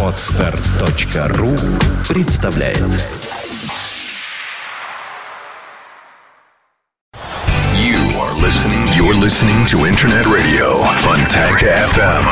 [0.00, 1.56] Отстар.ру
[2.08, 2.78] представляет
[7.74, 8.86] You are listening.
[8.94, 12.28] You're listening to Internet Radio Funtech FM.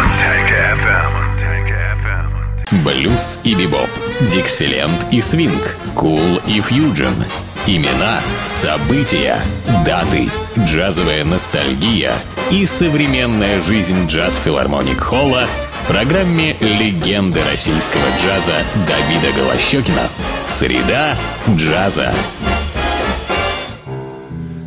[2.85, 3.91] Блюз и бибоп,
[4.33, 7.25] дикселент и свинг, кул и фьюджен.
[7.65, 9.41] Имена, события,
[9.87, 12.13] даты, джазовая ностальгия
[12.51, 20.09] и современная жизнь джаз-филармоник Холла в программе «Легенды российского джаза» Давида Голощекина.
[20.49, 21.17] Среда
[21.51, 22.13] джаза.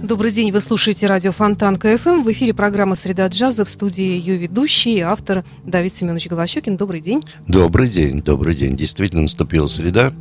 [0.01, 2.21] Добрый день, вы слушаете радио Фонтан КФМ.
[2.21, 6.77] В эфире программа «Среда джаза» в студии ее ведущий и автор Давид Семенович Голощекин.
[6.77, 7.21] Добрый день.
[7.45, 8.77] Добрый день, добрый день.
[8.77, 10.13] Действительно наступила среда.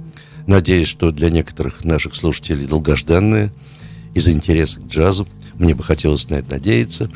[0.46, 3.52] Надеюсь, что для некоторых наших слушателей долгожданная
[4.14, 5.26] из-за интереса к джазу.
[5.54, 7.10] Мне бы хотелось на это надеяться.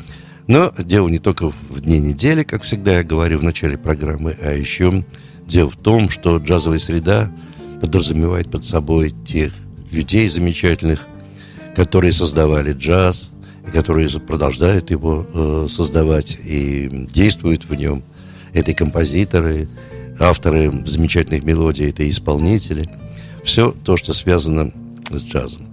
[0.47, 4.51] Но дело не только в дне недели, как всегда я говорю в начале программы, а
[4.51, 5.05] еще
[5.45, 7.31] дело в том, что джазовая среда
[7.81, 9.53] подразумевает под собой тех
[9.91, 11.07] людей замечательных,
[11.75, 13.31] которые создавали джаз,
[13.67, 18.03] и которые продолжают его э, создавать и действуют в нем.
[18.53, 19.67] Это и композиторы,
[20.19, 22.89] авторы замечательных мелодий, это и исполнители.
[23.49, 24.71] Все то, что связано
[25.09, 25.63] с джазом,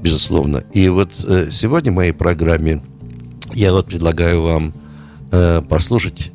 [0.00, 0.62] безусловно.
[0.72, 2.84] И вот э, сегодня в моей программе
[3.52, 4.72] я вот предлагаю вам
[5.32, 6.30] э, послушать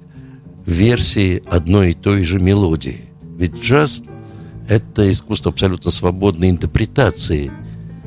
[0.65, 3.05] версии одной и той же мелодии.
[3.37, 4.01] Ведь джаз–
[4.67, 7.53] это искусство абсолютно свободной интерпретации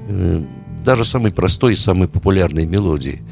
[0.09, 0.45] э,
[0.85, 3.23] даже самой простой и самой популярной мелодии.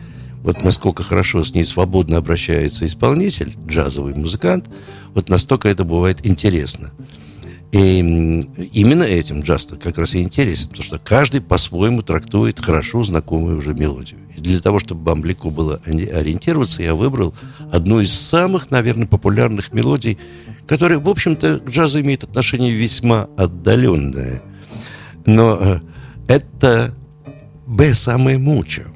[0.42, 4.70] Вот насколько хорошо с ней свободно обращается исполнитель, джазовый музыкант,
[5.12, 6.91] вот настолько это бывает интересно.
[7.72, 8.00] И
[8.72, 13.74] именно этим джаз как раз и интересен, потому что каждый по-своему трактует хорошо знакомую уже
[13.74, 14.18] мелодию.
[14.36, 17.32] И для того, чтобы вам было ориентироваться, я выбрал
[17.70, 20.18] одну из самых, наверное, популярных мелодий,
[20.66, 24.42] которая, в общем-то, к джазу имеет отношение весьма отдаленное.
[25.26, 25.80] Но э,
[26.26, 26.94] это
[27.66, 28.87] «Б самое мучо».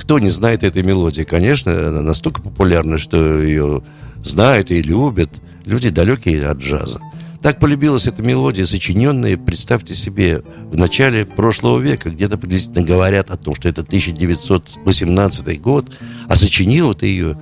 [0.00, 1.22] Кто не знает этой мелодии?
[1.22, 3.82] Конечно, она настолько популярна, что ее
[4.24, 5.30] знают и любят
[5.66, 7.00] люди, далекие от джаза.
[7.42, 13.36] Так полюбилась эта мелодия, сочиненная, представьте себе, в начале прошлого века, где-то приблизительно говорят о
[13.36, 15.90] том, что это 1918 год,
[16.28, 17.36] а сочинила-то ее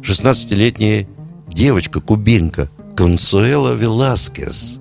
[0.00, 1.06] 16-летняя
[1.46, 4.80] девочка, кубинка, Консуэла Веласкес.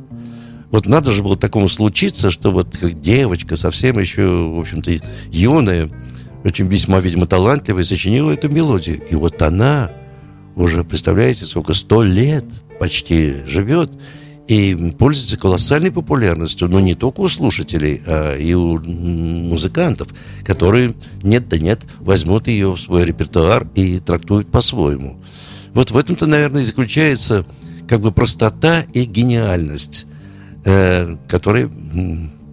[0.72, 4.92] Вот надо же было такому случиться, что вот как девочка, совсем еще, в общем-то,
[5.30, 5.90] юная,
[6.46, 9.02] очень весьма, видимо, талантливая, сочинила эту мелодию.
[9.10, 9.92] И вот она
[10.56, 12.46] уже, представляете, сколько, сто лет
[12.80, 13.92] почти живет
[14.48, 20.10] и пользуется колоссальной популярностью, но не только у слушателей, а и у музыкантов,
[20.44, 25.18] которые нет да нет возьмут ее в свой репертуар и трактуют по-своему.
[25.74, 27.46] Вот в этом-то, наверное, и заключается
[27.88, 30.06] как бы простота и гениальность,
[30.66, 31.70] э, которая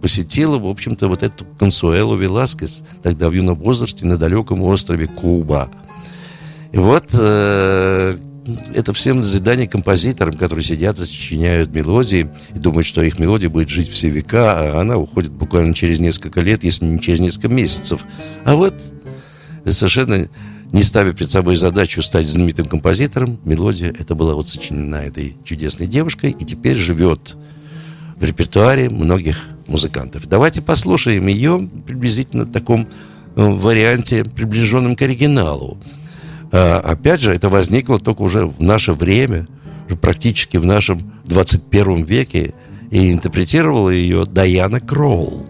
[0.01, 5.69] посетила, в общем-то, вот эту Консуэлу Веласкес тогда в юном возрасте на далеком острове Куба.
[6.71, 8.17] И вот э,
[8.73, 13.69] это всем назидание композиторам, которые сидят и сочиняют мелодии и думают, что их мелодия будет
[13.69, 18.05] жить все века, а она уходит буквально через несколько лет, если не через несколько месяцев.
[18.45, 18.75] А вот
[19.65, 20.29] совершенно
[20.71, 25.87] не ставя перед собой задачу стать знаменитым композитором, мелодия это была вот сочинена этой чудесной
[25.87, 27.35] девушкой и теперь живет
[28.15, 30.27] в репертуаре многих музыкантов.
[30.27, 32.87] Давайте послушаем ее приблизительно в таком э,
[33.35, 35.77] варианте, приближенном к оригиналу.
[36.51, 39.47] А, опять же, это возникло только уже в наше время,
[40.01, 42.53] практически в нашем 21 веке,
[42.91, 45.45] и интерпретировала ее Даяна Кроул,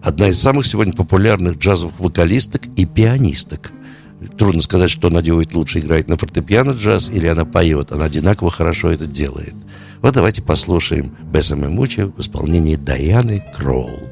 [0.00, 3.72] одна из самых сегодня популярных джазовых вокалисток и пианисток.
[4.38, 7.90] Трудно сказать, что она делает лучше, играет на фортепиано джаз или она поет.
[7.90, 9.54] Она одинаково хорошо это делает.
[10.00, 14.11] Вот давайте послушаем Бесса Мучи в исполнении Даяны Кроул.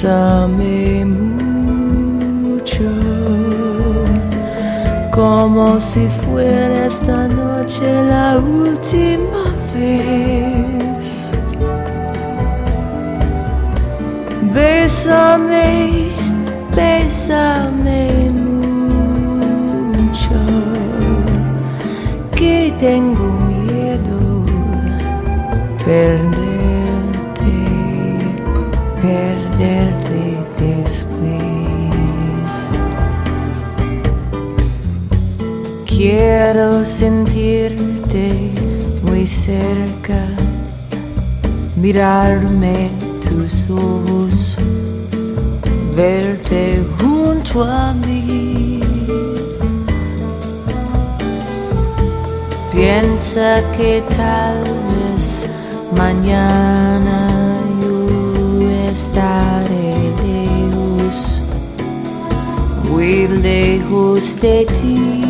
[0.00, 2.90] bésame mucho
[5.10, 9.44] como si fuera esta noche la última
[9.74, 11.28] vez.
[14.54, 16.08] Bésame,
[16.74, 19.20] bésame mucho,
[22.34, 24.44] que tengo miedo
[36.82, 38.52] Sentirte
[39.02, 40.26] muy cerca,
[41.76, 42.90] mirarme
[43.28, 44.56] tus ojos,
[45.94, 48.80] verte junto a mí.
[52.72, 54.64] Piensa que tal
[55.14, 55.46] vez
[55.96, 57.28] mañana
[57.82, 61.42] yo estaré lejos,
[62.88, 65.29] muy lejos de ti.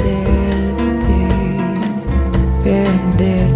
[2.63, 3.50] perder.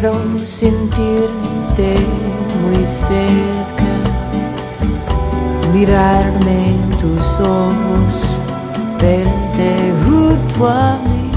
[0.00, 1.94] Quiero sentirte
[2.62, 3.92] muy cerca,
[5.74, 8.24] mirarme en tus ojos,
[8.98, 11.30] verte junto a mí.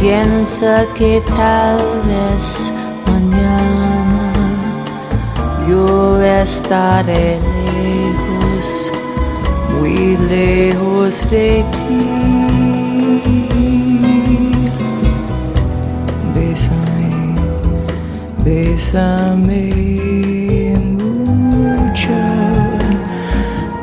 [0.00, 2.72] Piensa que tal vez
[3.06, 4.32] mañana
[5.68, 7.38] yo estaré
[7.76, 8.90] lejos,
[9.78, 11.79] muy lejos de ti.
[18.50, 19.62] Bésame
[20.98, 22.20] mucho,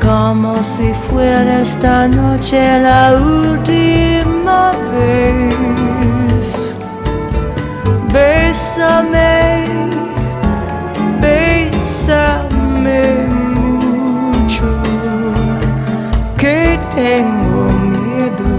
[0.06, 6.74] como si fuera esta noche la última vez.
[8.12, 9.64] Bésame,
[11.22, 13.02] bésame
[13.56, 14.68] mucho,
[16.36, 17.62] que tengo
[17.96, 18.50] miedo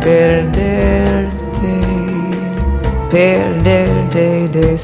[0.00, 1.74] perderte,
[4.10, 4.76] day they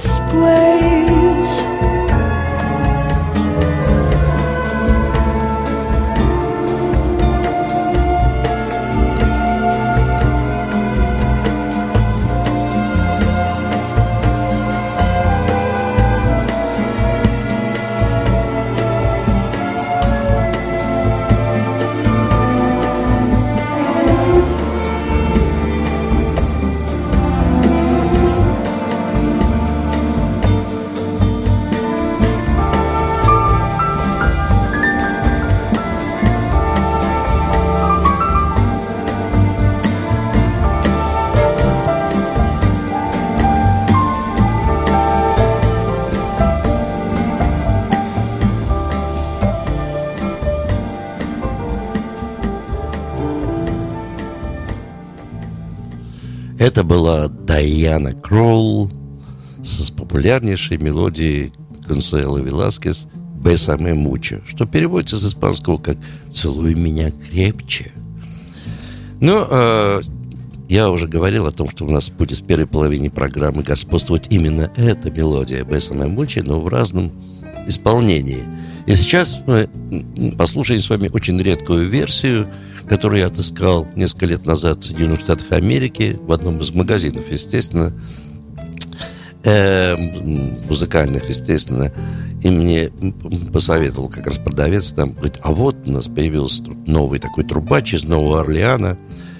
[58.06, 58.90] Дайана Кролл
[59.62, 61.52] с популярнейшей мелодией
[61.86, 63.08] Консуэла Веласкес
[63.42, 65.96] «Бесаме мучо», что переводится с испанского как
[66.30, 67.92] «Целуй меня крепче».
[69.20, 70.02] Но э,
[70.68, 74.70] я уже говорил о том, что у нас будет в первой половине программы господствовать именно
[74.76, 77.12] эта мелодия «Бесаме мучо», но в разном
[77.66, 78.44] исполнении.
[78.86, 79.68] И сейчас мы
[80.38, 82.48] послушаем с вами очень редкую версию,
[82.88, 87.92] которую я отыскал несколько лет назад в Соединенных Штатах Америки в одном из магазинов, естественно,
[89.44, 91.92] э, музыкальных, естественно,
[92.42, 92.90] и мне
[93.52, 98.04] посоветовал как раз продавец там, говорит, а вот у нас появился новый такой трубач из
[98.04, 98.98] Нового Орлеана,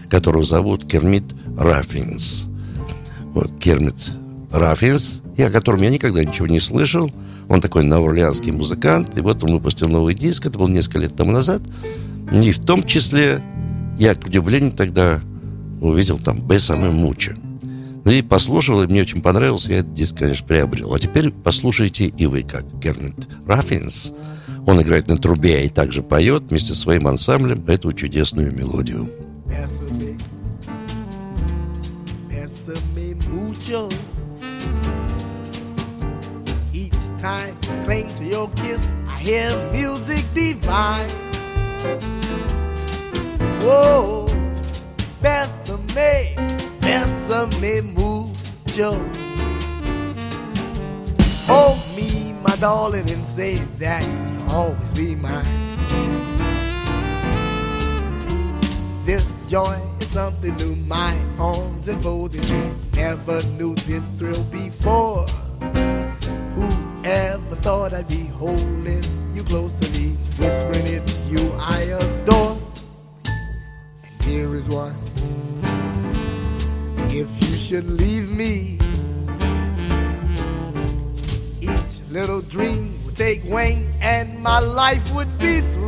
[0.09, 1.25] которого зовут Кермит
[1.57, 2.49] Раффинс.
[3.33, 4.13] Вот, Кермит
[4.51, 7.11] Раффинс, и о котором я никогда ничего не слышал.
[7.49, 11.31] Он такой новоорлеанский музыкант, и вот он выпустил новый диск, это было несколько лет тому
[11.31, 11.63] назад.
[12.33, 13.41] И в том числе
[13.99, 15.21] я, к удивлению, тогда
[15.81, 17.37] увидел там «Б самое муча».
[18.05, 20.95] Ну и послушал, и мне очень понравился, я этот диск, конечно, приобрел.
[20.95, 24.13] А теперь послушайте и вы, как Кернет Раффинс.
[24.67, 29.11] Он играет на трубе и также поет вместе со своим ансамблем эту чудесную мелодию.
[37.27, 42.16] time I cling to your kiss, I hear music divine.
[43.67, 44.29] Whoa,
[45.21, 46.37] bésame,
[46.81, 48.95] bésame mucho.
[51.49, 55.45] Hold me, my darling, and say that you'll always be mine.
[59.05, 62.47] This joy is something new, my arms enfolding.
[62.95, 65.27] Never knew this thrill before.
[66.55, 69.03] Whoever thought I'd be holding
[69.35, 72.46] you close to me, whispering it you I adore.
[74.27, 74.97] Here is one.
[77.11, 78.79] If you should leave me,
[81.61, 85.86] each little dream would take wing and my life would be through.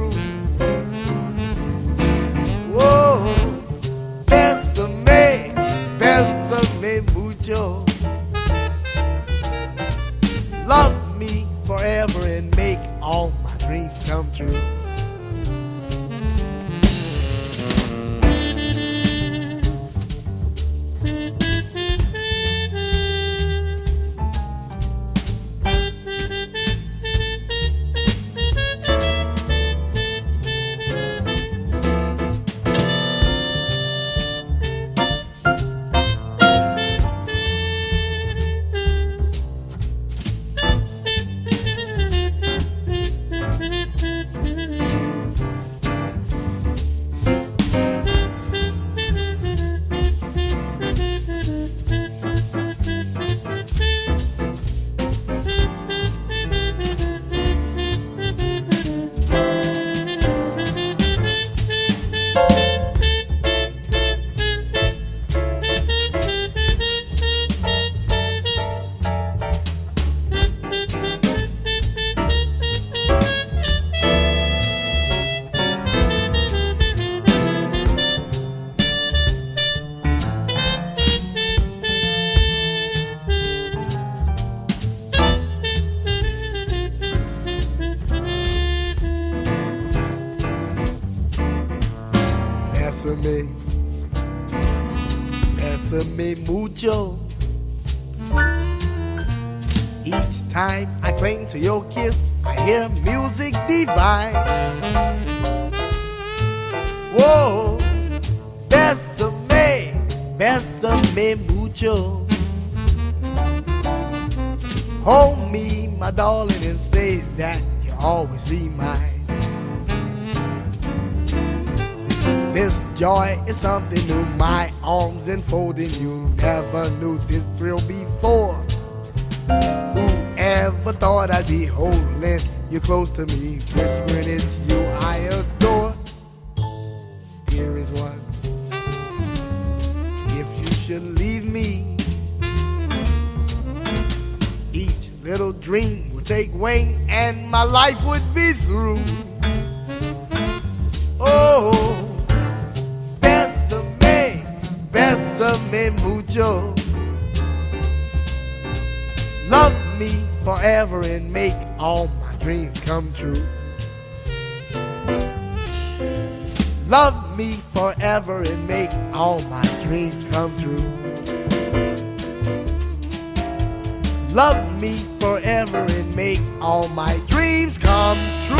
[176.68, 178.58] All my dreams come true.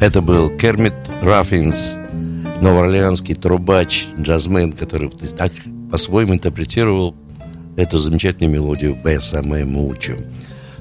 [0.00, 0.92] Это был Кермит
[1.22, 1.96] Раффинс,
[2.60, 5.50] новоорлеанский трубач, джазмен, который так
[5.90, 7.16] по-своему интерпретировал
[7.76, 10.18] эту замечательную мелодию «Бесса Мучо».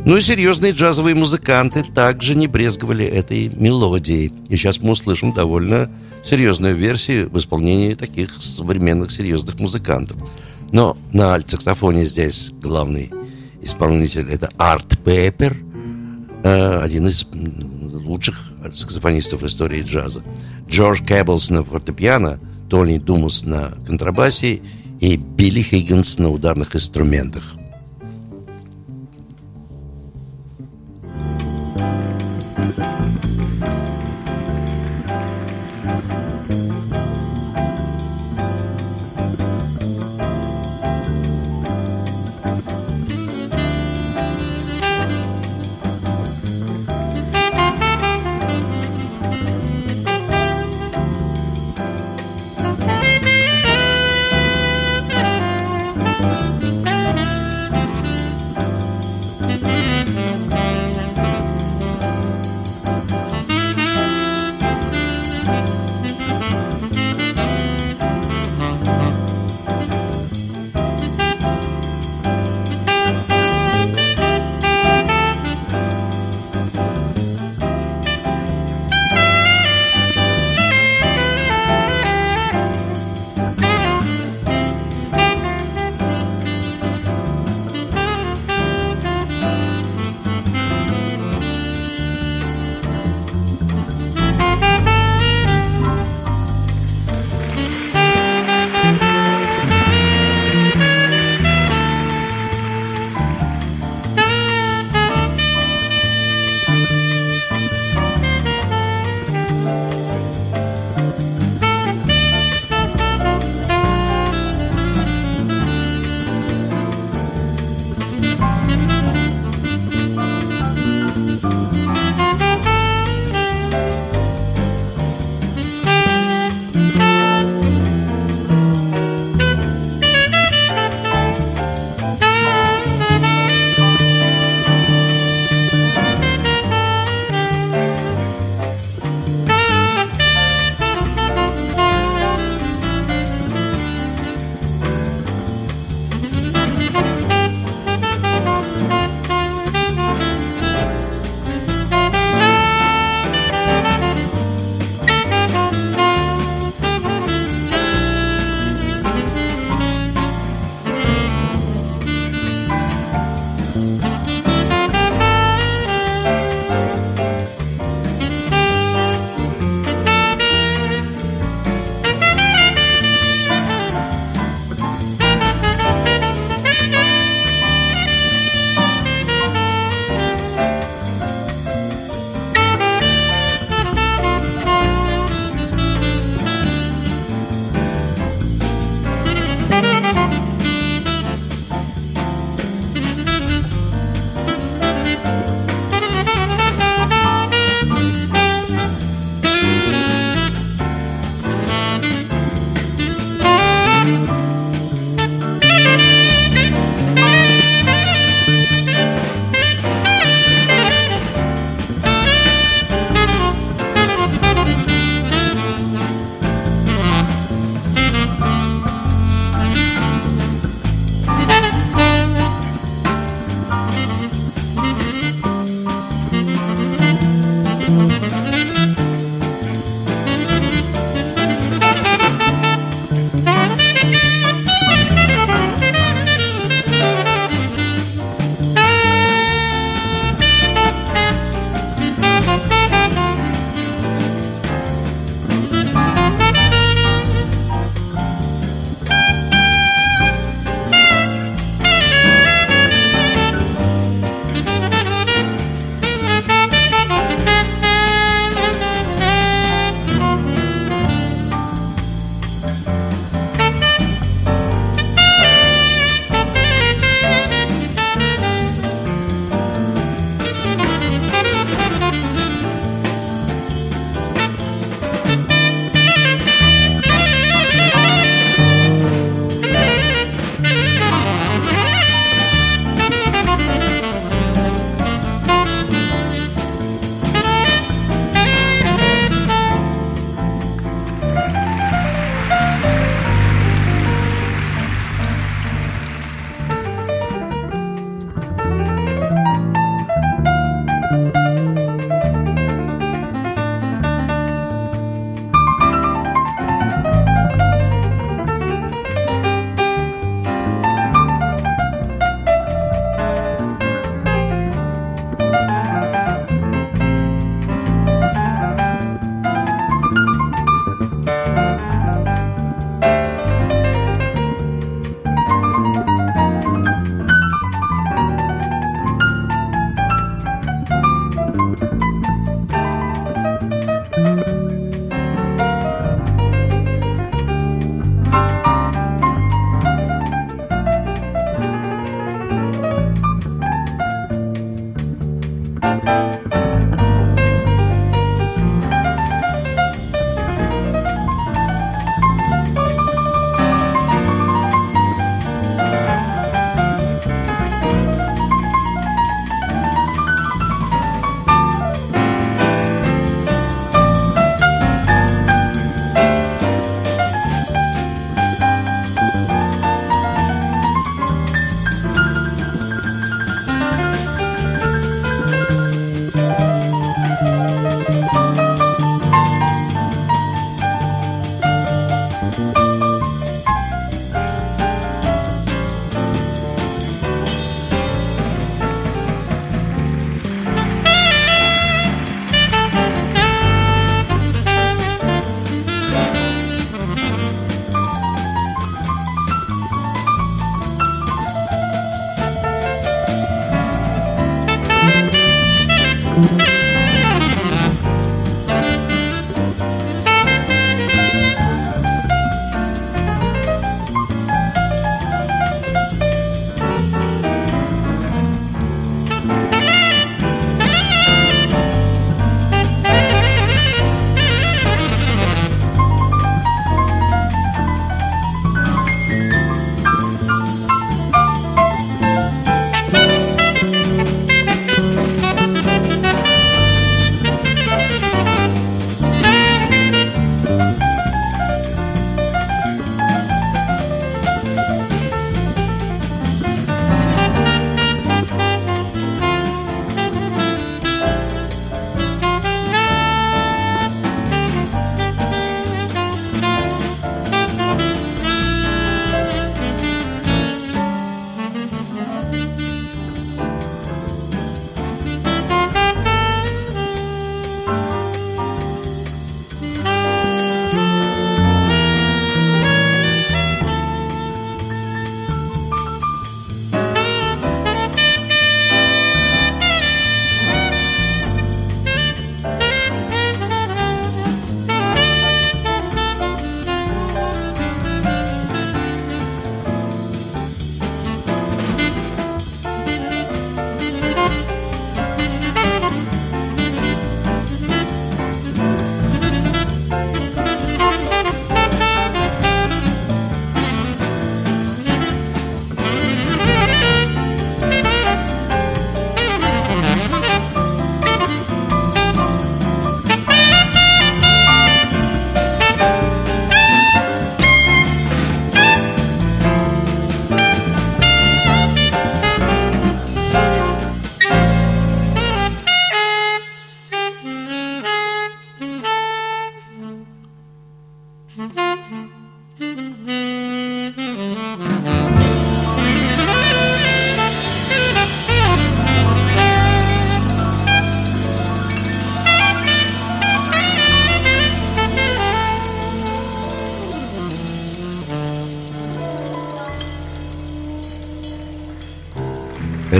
[0.04, 4.34] Ну и серьезные джазовые музыканты также не брезговали этой мелодией.
[4.50, 5.90] И сейчас мы услышим довольно
[6.24, 10.18] серьезную версию в исполнении таких современных серьезных музыкантов.
[10.72, 13.12] Но на альт-саксофоне здесь главный
[13.62, 15.56] исполнитель это Арт Пеппер,
[16.44, 17.26] э, один из
[18.06, 20.24] лучших саксофонистов истории джаза.
[20.68, 24.62] Джордж Кэбблс на фортепиано, Тони Думус на контрабасе
[25.00, 27.56] и Билли Хиггинс на ударных инструментах.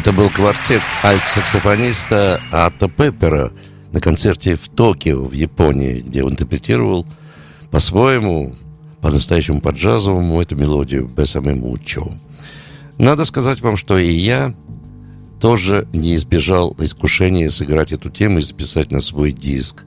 [0.06, 3.52] Это был квартет альт-саксофониста Арта Пеппера
[3.92, 7.08] на концерте в Токио, в Японии, где он интерпретировал
[7.72, 8.56] по-своему,
[9.02, 12.04] по-настоящему по-джазовому эту мелодию «Бесаме Мучо».
[13.00, 14.54] Надо сказать вам, что и я
[15.42, 19.86] тоже не избежал искушения сыграть эту тему и записать на свой диск.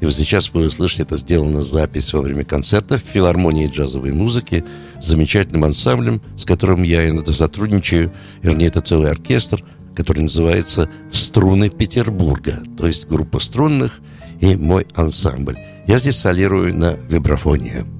[0.00, 4.64] И вот сейчас вы услышите, это сделано запись во время концерта в филармонии джазовой музыки
[5.00, 8.12] с замечательным ансамблем, с которым я иногда сотрудничаю.
[8.42, 14.00] Вернее, это целый оркестр, который называется «Струны Петербурга», то есть группа струнных
[14.40, 15.56] и мой ансамбль.
[15.86, 17.95] Я здесь солирую на вибрафоне.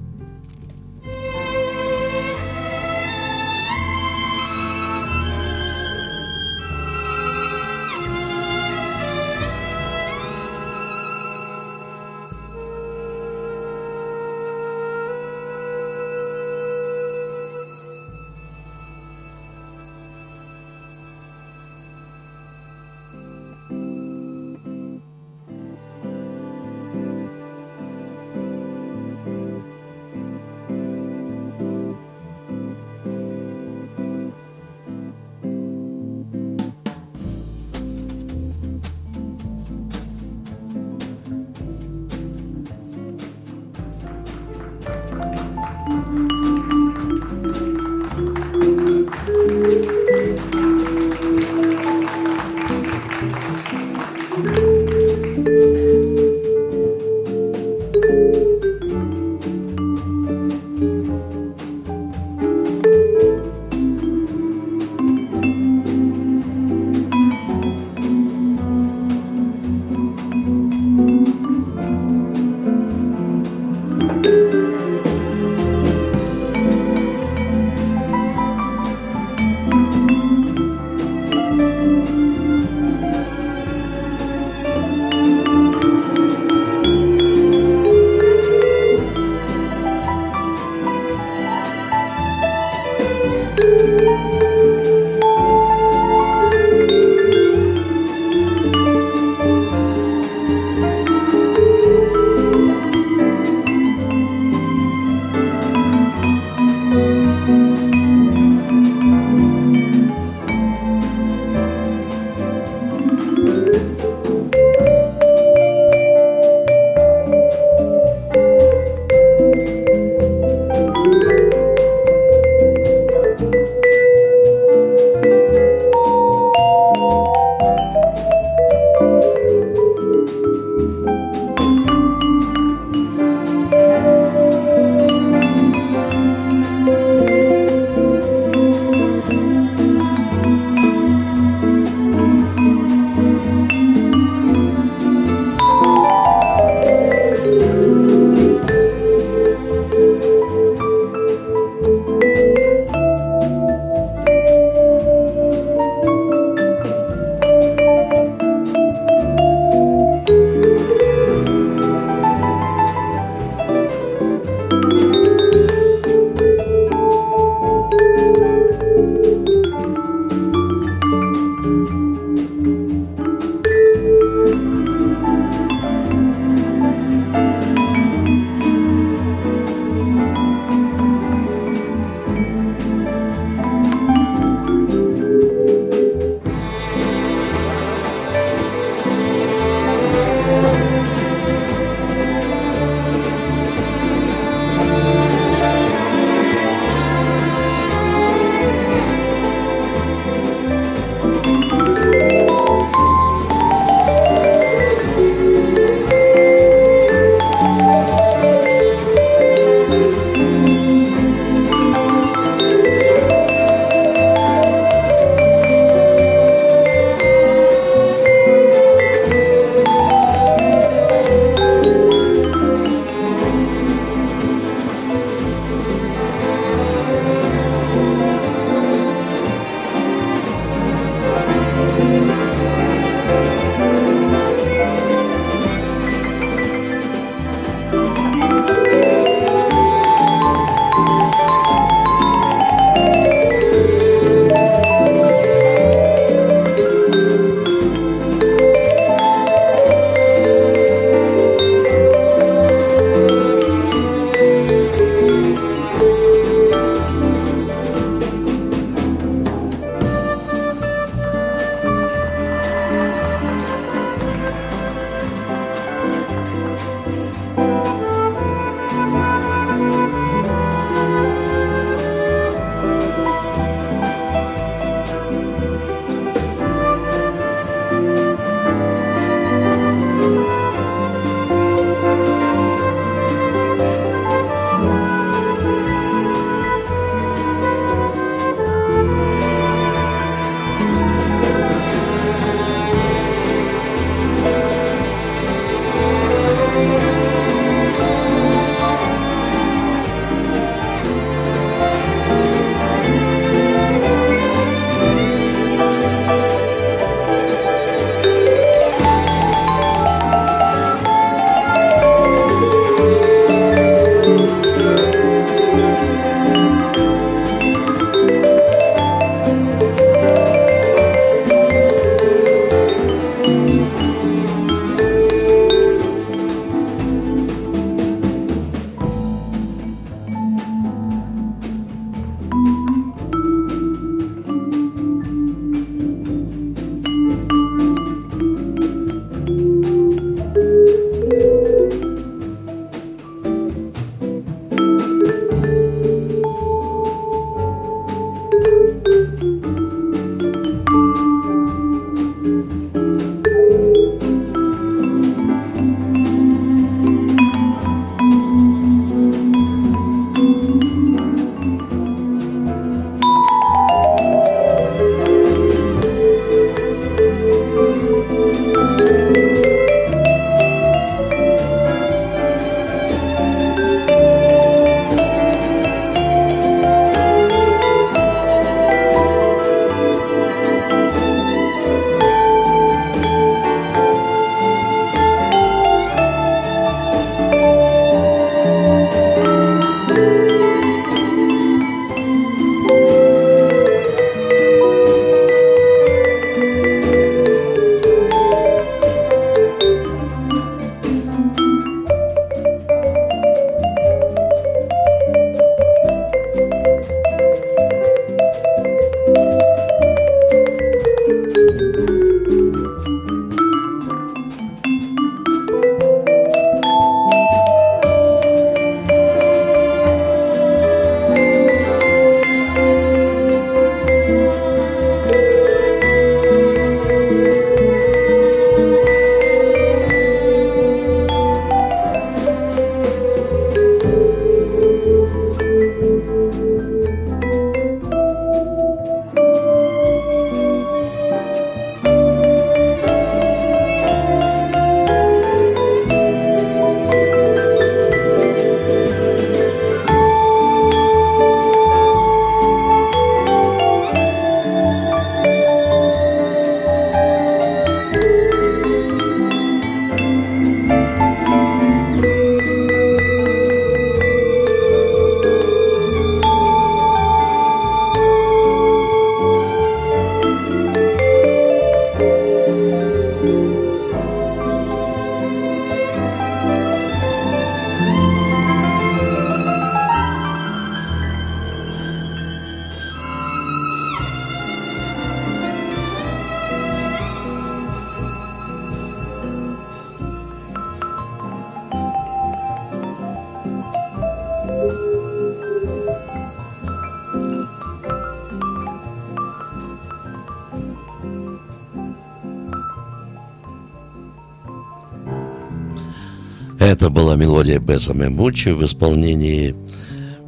[507.37, 509.75] Мелодия Бесса Мемучи в исполнении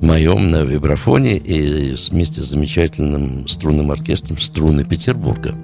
[0.02, 5.56] моем на вибрафоне и вместе с замечательным струнным оркестром «Струны Петербурга».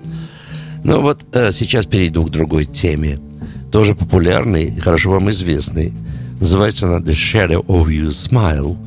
[0.83, 3.19] Ну вот э, сейчас перейду к другой теме,
[3.71, 5.93] тоже популярной хорошо вам известной.
[6.39, 8.77] Называется она «The Shadow of Your Smile»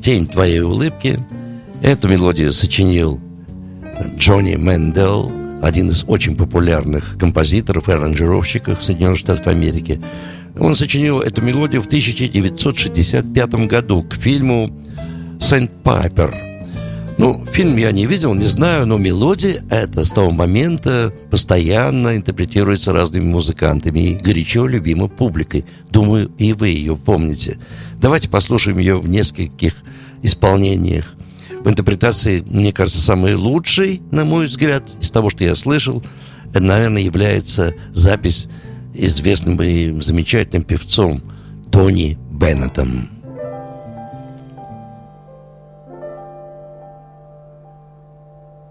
[0.00, 1.18] «Тень твоей улыбки».
[1.82, 3.20] Эту мелодию сочинил
[4.18, 10.00] Джонни Мэндел, один из очень популярных композиторов и аранжировщиков Соединенных Штатов Америки.
[10.58, 14.70] Он сочинил эту мелодию в 1965 году к фильму
[15.40, 16.34] «Сент Пайпер».
[17.16, 22.92] Ну, фильм я не видел, не знаю, но мелодия эта с того момента постоянно интерпретируется
[22.92, 25.64] разными музыкантами и горячо любима публикой.
[25.90, 27.58] Думаю, и вы ее помните.
[28.00, 29.74] Давайте послушаем ее в нескольких
[30.22, 31.14] исполнениях.
[31.64, 36.02] В интерпретации, мне кажется, самый лучший, на мой взгляд, из того, что я слышал,
[36.52, 38.48] наверное, является запись
[38.93, 41.21] известным и замечательным певцом
[41.71, 43.09] Тони Беннетом.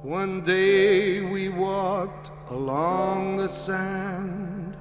[0.04, 4.74] One day we walked along the sand,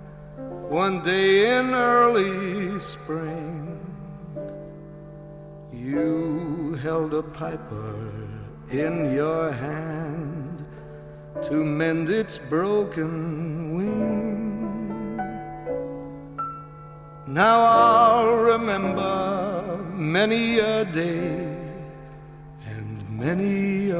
[0.70, 3.78] one day in early spring.
[5.74, 7.96] You held a piper
[8.70, 10.66] in your hand
[11.44, 14.31] to mend its broken wing.
[17.33, 21.57] Now I'll remember many a day
[22.67, 23.97] and many a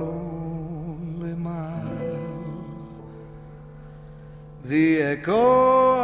[0.00, 2.24] lonely mile.
[4.64, 6.00] The echo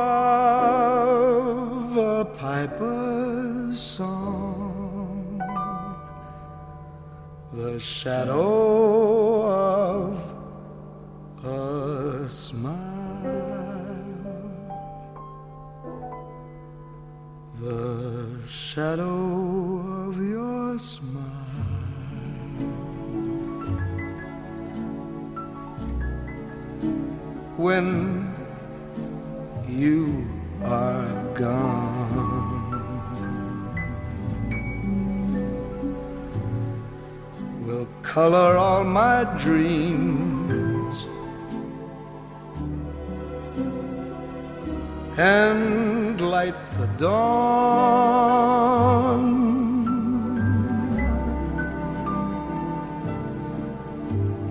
[1.57, 5.41] of a piper's song,
[7.55, 8.80] the shadow
[27.61, 27.89] When
[29.69, 30.25] you
[30.65, 32.73] are gone,
[37.67, 41.07] will color all my dreams
[45.19, 48.41] and light the dawn.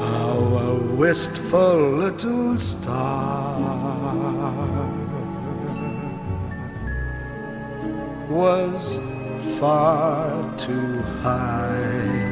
[0.00, 3.58] Our wistful little star
[8.28, 8.98] was
[9.58, 12.28] far too high.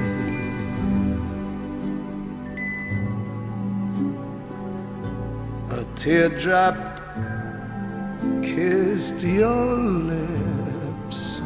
[5.70, 6.76] A teardrop
[8.42, 11.40] kissed your lips,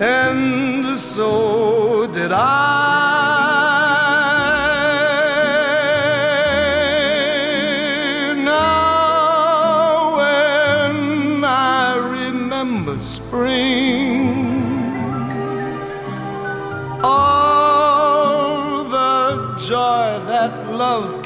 [0.00, 3.05] and so did I.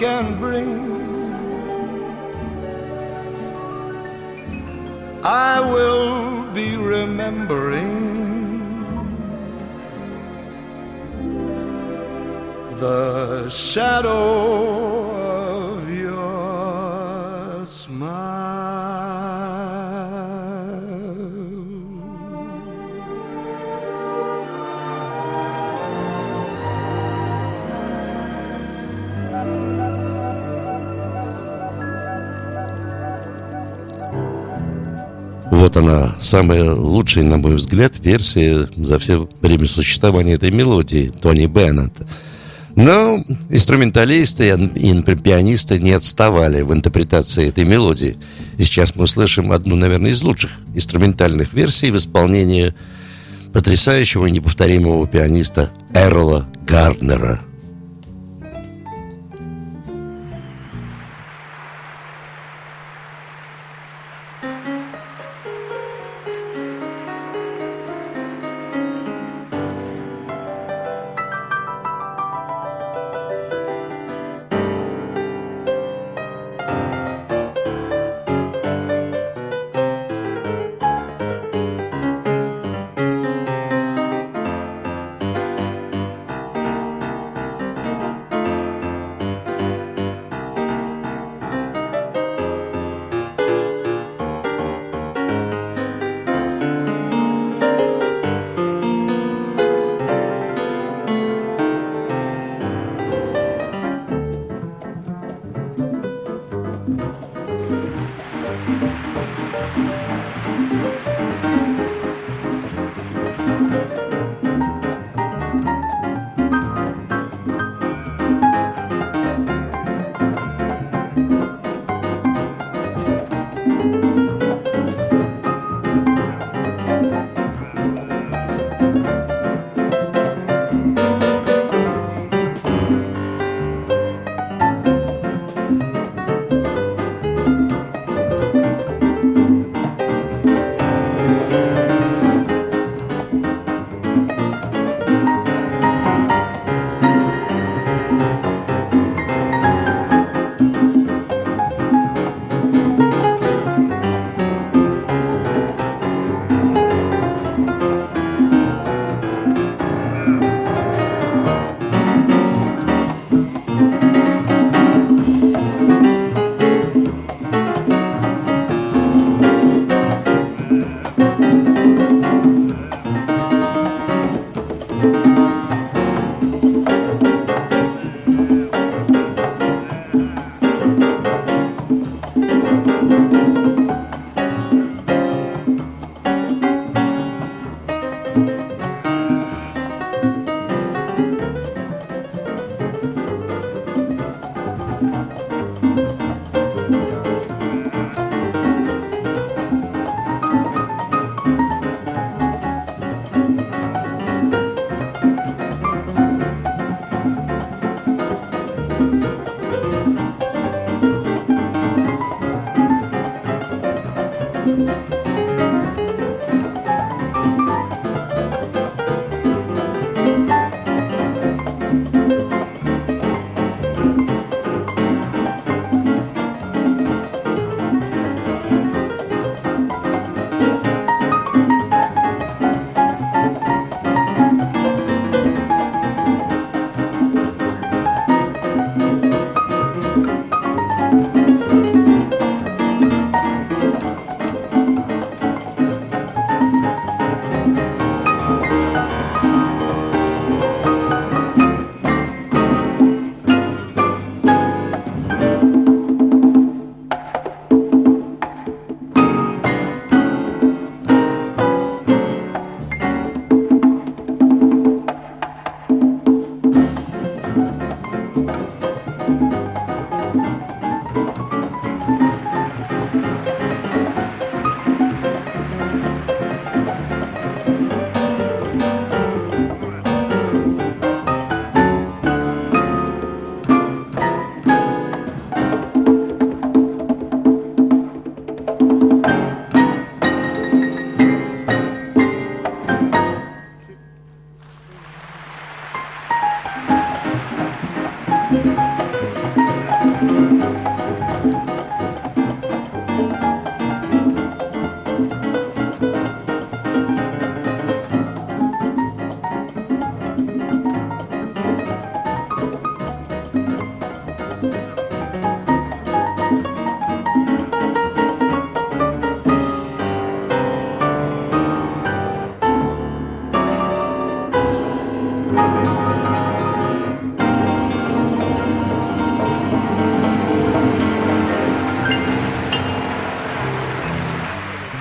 [0.01, 0.81] can bring.
[5.23, 7.99] I will be remembering
[12.79, 14.80] the shadow
[35.61, 41.45] Вот она, самая лучшая, на мой взгляд, версия за все время существования этой мелодии Тони
[41.45, 42.07] Беннета.
[42.77, 48.17] Но инструменталисты и, например, пианисты не отставали в интерпретации этой мелодии.
[48.57, 52.75] И сейчас мы услышим одну, наверное, из лучших инструментальных версий в исполнении
[53.53, 57.39] потрясающего и неповторимого пианиста Эрла Гарднера–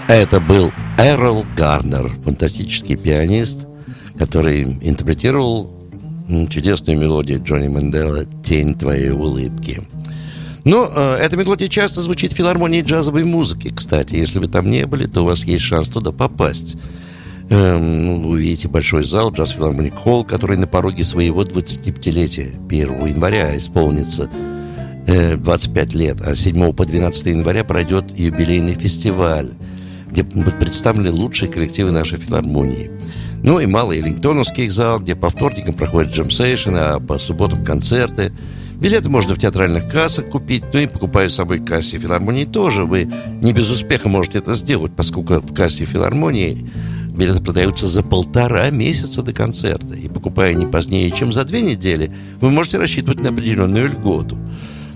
[0.10, 3.68] Это был Эрл Гарнер, фантастический пианист,
[4.18, 5.72] который интерпретировал
[6.50, 9.88] чудесную мелодию Джонни Мендела «Тень твоей улыбки».
[10.64, 13.72] Но ну, э, эта мелодия часто звучит в филармонии джазовой музыки.
[13.74, 16.76] Кстати, если вы там не были, то у вас есть шанс туда попасть.
[17.52, 23.56] Эм, вы увидите большой зал Джаз Филармоник Холл, который на пороге своего 25-летия 1 января
[23.56, 24.28] исполнится
[25.06, 29.52] э, 25 лет, а с 7 по 12 января пройдет юбилейный фестиваль,
[30.12, 32.92] где представлены лучшие коллективы нашей филармонии.
[33.42, 38.34] Ну и малый Эллингтоновский зал, где по вторникам проходят джемсейшены, а по субботам концерты.
[38.76, 42.86] Билеты можно в театральных кассах купить, ну и покупая в самой кассе филармонии тоже.
[42.86, 43.10] Вы
[43.42, 46.70] не без успеха можете это сделать, поскольку в кассе филармонии
[47.16, 49.94] билеты продаются за полтора месяца до концерта.
[49.94, 54.38] И покупая не позднее, чем за две недели, вы можете рассчитывать на определенную льготу.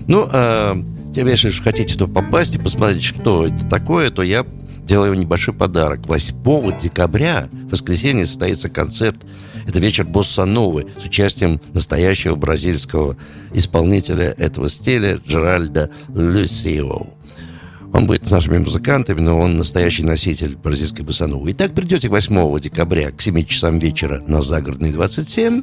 [0.06, 0.82] Ну, а
[1.14, 4.46] если же хотите туда попасть и посмотреть, что это такое, то я
[4.84, 6.06] делаю небольшой подарок.
[6.06, 9.16] 8 декабря, в воскресенье, состоится концерт.
[9.66, 13.16] Это вечер Босса Новы с участием настоящего бразильского
[13.52, 17.06] исполнителя этого стиля Джеральда Люсио.
[17.94, 21.52] Он будет с нашими музыкантами, но он настоящий носитель бразильской боссановы.
[21.52, 25.62] Итак, придете 8 декабря к 7 часам вечера на Загородный 27.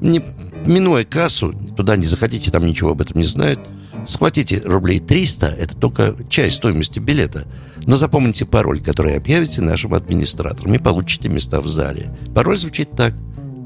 [0.00, 0.22] Не,
[0.66, 3.58] минуя кассу, туда не заходите, там ничего об этом не знают.
[4.06, 7.46] Схватите рублей 300, это только часть стоимости билета.
[7.86, 12.16] Но запомните пароль, который объявите нашим администраторам, и получите места в зале.
[12.34, 13.14] Пароль звучит так.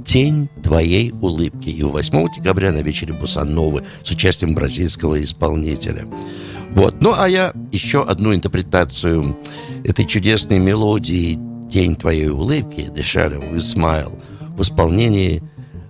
[0.04, 1.68] «Тень твоей улыбки».
[1.68, 6.06] И 8 декабря на вечере Бусановы с участием бразильского исполнителя.
[6.74, 7.00] Вот.
[7.00, 9.38] Ну, а я еще одну интерпретацию
[9.84, 11.38] этой чудесной мелодии
[11.70, 14.20] «Тень твоей улыбки» «The Shadow with Smile»
[14.56, 15.42] в исполнении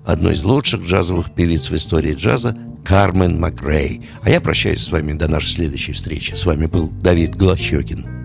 [0.05, 4.09] одной из лучших джазовых певиц в истории джаза Кармен Макрей.
[4.23, 6.35] А я прощаюсь с вами до нашей следующей встречи.
[6.35, 8.23] С вами был Давид Голощекин.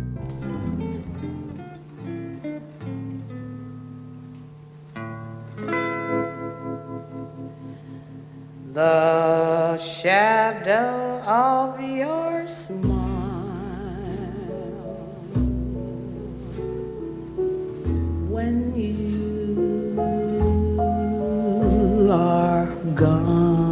[8.73, 12.97] The shadow of your smile
[18.29, 18.76] when
[22.09, 23.67] are gone.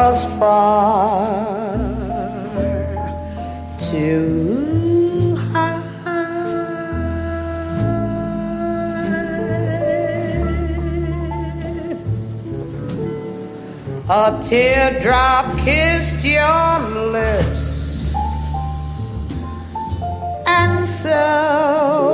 [0.01, 1.77] was far
[3.79, 5.77] too high.
[14.09, 16.79] A teardrop kissed your
[17.17, 18.15] lips,
[20.47, 22.10] and so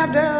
[0.00, 0.39] shadow